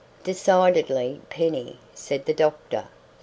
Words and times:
"Decidedly, 0.23 1.21
Penny," 1.29 1.77
said 1.93 2.25
the 2.25 2.33
doctor. 2.33 2.85